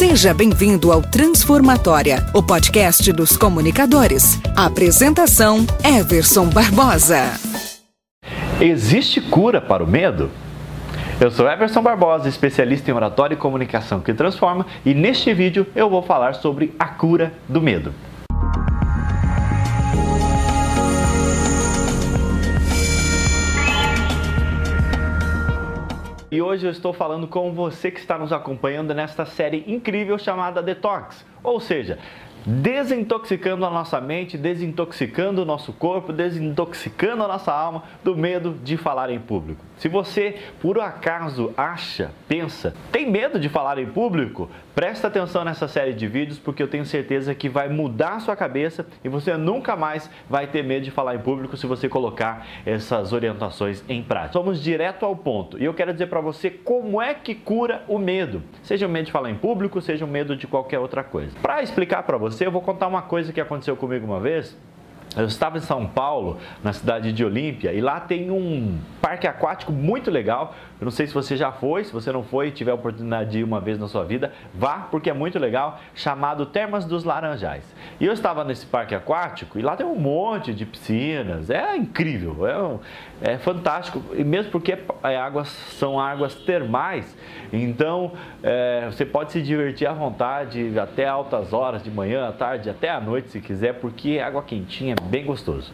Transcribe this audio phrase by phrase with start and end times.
[0.00, 4.40] Seja bem-vindo ao Transformatória, o podcast dos comunicadores.
[4.56, 7.34] Apresentação: Everson Barbosa.
[8.58, 10.30] Existe cura para o medo?
[11.20, 15.90] Eu sou Everson Barbosa, especialista em oratória e comunicação que transforma, e neste vídeo eu
[15.90, 17.92] vou falar sobre a cura do medo.
[26.32, 30.62] E hoje eu estou falando com você que está nos acompanhando nesta série incrível chamada
[30.62, 31.26] Detox.
[31.42, 31.98] Ou seja,
[32.46, 38.76] desintoxicando a nossa mente, desintoxicando o nosso corpo, desintoxicando a nossa alma do medo de
[38.76, 39.64] falar em público.
[39.76, 45.68] Se você por acaso acha, pensa, tem medo de falar em público, presta atenção nessa
[45.68, 49.36] série de vídeos porque eu tenho certeza que vai mudar a sua cabeça e você
[49.36, 54.02] nunca mais vai ter medo de falar em público se você colocar essas orientações em
[54.02, 54.38] prática.
[54.38, 57.98] Vamos direto ao ponto e eu quero dizer para você como é que cura o
[57.98, 61.32] medo, seja o medo de falar em público, seja o medo de qualquer outra coisa.
[61.42, 64.56] Para explicar para você, eu vou contar uma coisa que aconteceu comigo uma vez.
[65.16, 69.72] Eu estava em São Paulo, na cidade de Olímpia, e lá tem um parque aquático
[69.72, 70.54] muito legal.
[70.80, 73.30] Eu não sei se você já foi, se você não foi e tiver a oportunidade
[73.30, 77.02] de ir uma vez na sua vida, vá, porque é muito legal, chamado Termas dos
[77.02, 77.64] Laranjais.
[77.98, 82.46] E eu estava nesse parque aquático e lá tem um monte de piscinas, é incrível,
[82.46, 82.78] é, um,
[83.20, 87.16] é fantástico, e mesmo porque é, águas, são águas termais,
[87.52, 92.70] então é, você pode se divertir à vontade até altas horas, de manhã, à tarde,
[92.70, 95.72] até à noite se quiser, porque é água quentinha, bem gostoso.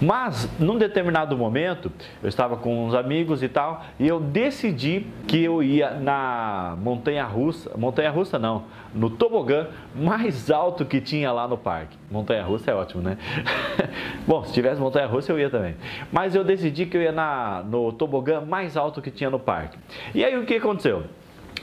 [0.00, 1.90] Mas, num determinado momento,
[2.22, 7.24] eu estava com uns amigos e tal, e eu decidi que eu ia na montanha
[7.24, 11.96] russa, montanha russa não, no tobogã mais alto que tinha lá no parque.
[12.10, 13.18] Montanha russa é ótimo, né?
[14.26, 15.74] Bom, se tivesse montanha russa eu ia também.
[16.10, 19.78] Mas eu decidi que eu ia na, no tobogã mais alto que tinha no parque.
[20.14, 21.04] E aí o que aconteceu?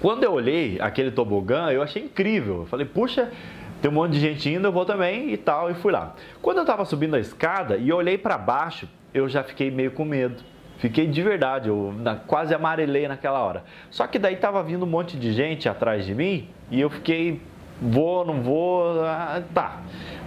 [0.00, 2.60] Quando eu olhei aquele tobogã, eu achei incrível.
[2.60, 3.30] Eu falei, puxa,
[3.80, 6.14] tem um monte de gente indo, eu vou também e tal, e fui lá.
[6.42, 10.04] Quando eu estava subindo a escada e olhei para baixo, eu já fiquei meio com
[10.04, 10.42] medo.
[10.78, 11.94] Fiquei de verdade, eu
[12.26, 13.64] quase amarelei naquela hora.
[13.90, 17.40] Só que daí tava vindo um monte de gente atrás de mim e eu fiquei,
[17.80, 19.80] vou, não vou, ah, tá,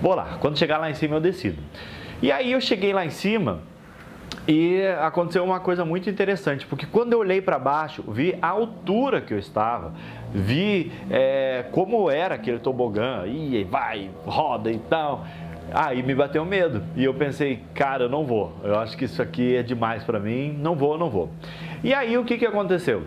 [0.00, 0.38] vou lá.
[0.40, 1.62] Quando chegar lá em cima eu decido.
[2.22, 3.60] E aí eu cheguei lá em cima
[4.48, 9.20] e aconteceu uma coisa muito interessante, porque quando eu olhei para baixo, vi a altura
[9.20, 9.92] que eu estava,
[10.32, 15.26] vi é, como era aquele tobogã, e vai, roda e tal.
[15.70, 18.54] Aí me bateu medo e eu pensei, cara, eu não vou.
[18.64, 21.28] Eu acho que isso aqui é demais para mim, não vou, não vou.
[21.84, 23.02] E aí o que, que aconteceu?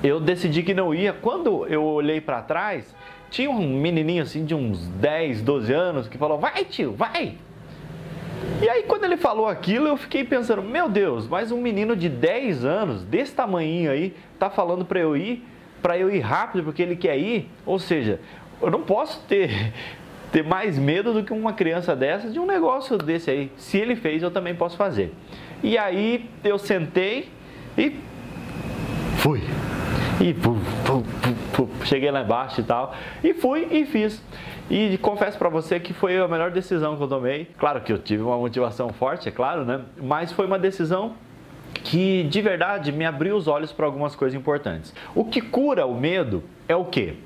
[0.00, 1.12] Eu decidi que não ia.
[1.12, 2.94] Quando eu olhei para trás,
[3.30, 7.34] tinha um menininho assim de uns 10, 12 anos que falou: "Vai, tio, vai".
[8.62, 12.08] E aí quando ele falou aquilo, eu fiquei pensando: "Meu Deus, mas um menino de
[12.08, 15.44] 10 anos, desse tamanhinho aí, tá falando para eu ir,
[15.82, 18.20] para eu ir rápido porque ele quer ir?" Ou seja,
[18.60, 19.72] eu não posso ter
[20.30, 23.50] ter mais medo do que uma criança dessa de um negócio desse aí.
[23.56, 25.12] Se ele fez, eu também posso fazer.
[25.62, 27.28] E aí eu sentei
[27.76, 27.96] e
[29.18, 29.42] fui.
[30.20, 30.56] E pu,
[30.86, 31.02] pu,
[31.52, 32.94] pu, cheguei lá embaixo e tal.
[33.24, 34.22] E fui e fiz.
[34.72, 37.46] E confesso para você que foi a melhor decisão que eu tomei.
[37.58, 39.82] Claro que eu tive uma motivação forte, é claro, né?
[40.02, 41.12] Mas foi uma decisão
[41.74, 44.94] que de verdade me abriu os olhos para algumas coisas importantes.
[45.14, 47.16] O que cura o medo é o quê?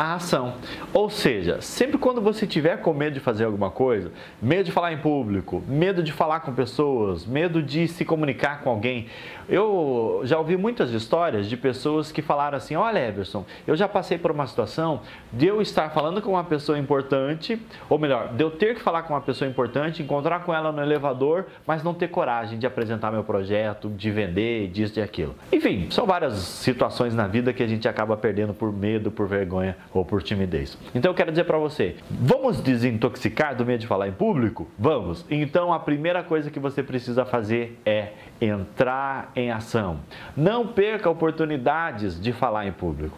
[0.00, 0.54] A ação.
[0.94, 4.94] Ou seja, sempre quando você tiver com medo de fazer alguma coisa, medo de falar
[4.94, 9.08] em público, medo de falar com pessoas, medo de se comunicar com alguém,
[9.46, 14.16] eu já ouvi muitas histórias de pessoas que falaram assim: Olha, Everson, eu já passei
[14.16, 18.50] por uma situação de eu estar falando com uma pessoa importante, ou melhor, de eu
[18.50, 22.08] ter que falar com uma pessoa importante, encontrar com ela no elevador, mas não ter
[22.08, 25.34] coragem de apresentar meu projeto, de vender, disso e aquilo.
[25.52, 29.76] Enfim, são várias situações na vida que a gente acaba perdendo por medo, por vergonha
[29.92, 30.78] ou por timidez.
[30.94, 34.68] Então eu quero dizer para você, vamos desintoxicar do medo de falar em público?
[34.78, 35.24] Vamos.
[35.30, 40.00] Então a primeira coisa que você precisa fazer é entrar em ação.
[40.36, 43.16] Não perca oportunidades de falar em público.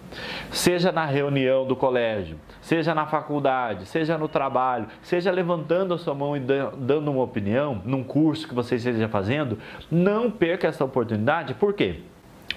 [0.50, 6.14] Seja na reunião do colégio, seja na faculdade, seja no trabalho, seja levantando a sua
[6.14, 9.58] mão e dando uma opinião num curso que você esteja fazendo,
[9.90, 11.54] não perca essa oportunidade.
[11.54, 12.00] Por quê?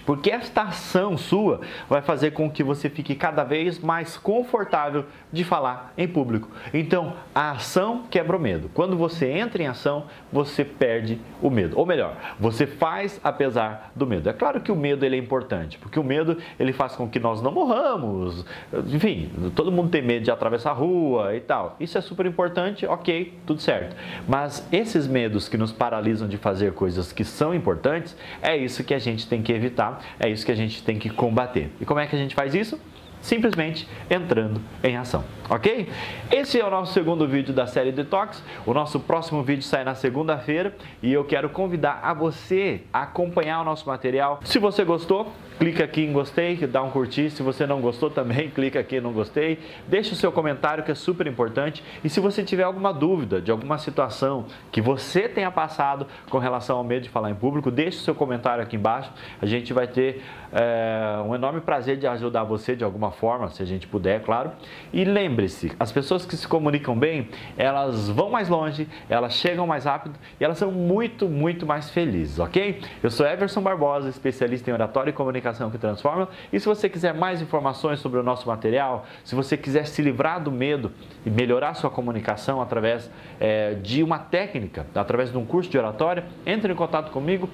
[0.06, 5.44] Porque esta ação sua vai fazer com que você fique cada vez mais confortável de
[5.44, 6.50] falar em público.
[6.74, 8.69] Então, a ação quebra o medo.
[8.74, 11.78] Quando você entra em ação, você perde o medo.
[11.78, 14.30] Ou melhor, você faz apesar do medo.
[14.30, 17.19] É claro que o medo ele é importante, porque o medo ele faz com que
[17.19, 18.46] nós não morramos.
[18.94, 21.75] Enfim, todo mundo tem medo de atravessar a rua e tal.
[21.80, 23.96] Isso é super importante, ok, tudo certo.
[24.28, 28.94] Mas esses medos que nos paralisam de fazer coisas que são importantes, é isso que
[28.94, 31.71] a gente tem que evitar é isso que a gente tem que combater.
[31.80, 32.80] E como é que a gente faz isso?
[33.21, 35.89] Simplesmente entrando em ação, ok?
[36.31, 38.44] Esse é o nosso segundo vídeo da série Detox.
[38.65, 43.62] O nosso próximo vídeo sai na segunda-feira e eu quero convidar a você a acompanhar
[43.62, 44.39] o nosso material.
[44.44, 47.29] Se você gostou, clica aqui em gostei, dá um curtir.
[47.29, 49.59] Se você não gostou também, clica aqui em não gostei.
[49.88, 51.83] Deixe o seu comentário que é super importante.
[52.03, 56.77] E se você tiver alguma dúvida de alguma situação que você tenha passado com relação
[56.77, 59.11] ao medo de falar em público, deixe o seu comentário aqui embaixo.
[59.41, 60.21] A gente vai ter
[60.51, 64.52] é, um enorme prazer de ajudar você de alguma forma, se a gente puder, claro.
[64.94, 69.86] E lembre-se, as pessoas que se comunicam bem, elas vão mais longe, elas chegam mais
[69.86, 72.81] rápido e elas são muito, muito mais felizes, ok?
[73.02, 76.30] Eu sou Everson Barbosa, especialista em oratória e comunicação que transforma.
[76.52, 80.42] E se você quiser mais informações sobre o nosso material, se você quiser se livrar
[80.42, 80.92] do medo
[81.25, 83.10] e melhorar sua comunicação através
[83.40, 87.50] é, de uma técnica, através de um curso de oratória, entre em contato comigo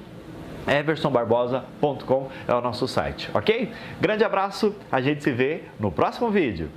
[0.68, 3.72] eversonbarbosa.com é o nosso site, ok?
[4.00, 6.70] Grande abraço, a gente se vê no próximo vídeo.